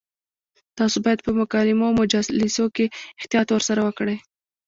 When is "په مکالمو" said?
1.25-1.85